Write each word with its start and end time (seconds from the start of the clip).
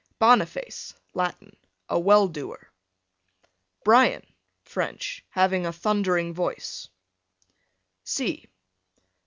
Boniface, 0.17 0.95
Latin, 1.13 1.55
a 1.87 1.99
well 1.99 2.27
doer. 2.27 2.71
Brian, 3.83 4.25
French, 4.63 5.23
having 5.29 5.63
a 5.63 5.71
thundering 5.71 6.33
voice. 6.33 6.89